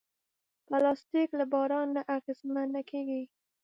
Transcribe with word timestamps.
پلاستيک 0.67 1.29
له 1.39 1.45
باران 1.53 1.87
نه 1.95 2.01
اغېزمن 2.15 2.67
نه 2.75 2.81
کېږي. 2.89 3.23